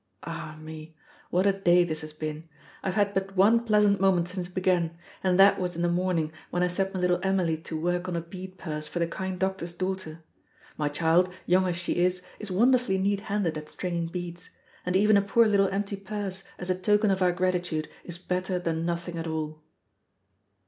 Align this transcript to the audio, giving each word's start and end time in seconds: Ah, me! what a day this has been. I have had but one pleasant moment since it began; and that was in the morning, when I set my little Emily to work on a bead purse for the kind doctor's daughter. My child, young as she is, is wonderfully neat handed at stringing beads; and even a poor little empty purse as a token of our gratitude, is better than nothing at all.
Ah, 0.23 0.57
me! 0.59 0.95
what 1.29 1.45
a 1.45 1.53
day 1.53 1.83
this 1.83 2.01
has 2.01 2.11
been. 2.11 2.49
I 2.81 2.87
have 2.87 2.95
had 2.95 3.13
but 3.13 3.35
one 3.37 3.63
pleasant 3.63 4.01
moment 4.01 4.29
since 4.29 4.47
it 4.47 4.55
began; 4.55 4.97
and 5.23 5.37
that 5.39 5.59
was 5.61 5.75
in 5.75 5.83
the 5.83 5.91
morning, 5.91 6.31
when 6.49 6.63
I 6.63 6.69
set 6.69 6.91
my 6.95 6.99
little 6.99 7.19
Emily 7.21 7.55
to 7.57 7.79
work 7.79 8.07
on 8.09 8.15
a 8.15 8.21
bead 8.21 8.57
purse 8.57 8.87
for 8.87 8.97
the 8.97 9.05
kind 9.05 9.39
doctor's 9.39 9.75
daughter. 9.75 10.23
My 10.75 10.89
child, 10.89 11.31
young 11.45 11.67
as 11.67 11.75
she 11.75 11.97
is, 12.03 12.23
is 12.39 12.49
wonderfully 12.49 12.97
neat 12.97 13.19
handed 13.19 13.59
at 13.59 13.69
stringing 13.69 14.07
beads; 14.07 14.49
and 14.87 14.95
even 14.95 15.17
a 15.17 15.21
poor 15.21 15.45
little 15.45 15.67
empty 15.67 15.97
purse 15.97 16.43
as 16.57 16.71
a 16.71 16.75
token 16.75 17.11
of 17.11 17.21
our 17.21 17.31
gratitude, 17.31 17.87
is 18.03 18.17
better 18.17 18.57
than 18.57 18.87
nothing 18.87 19.19
at 19.19 19.27
all. 19.27 19.61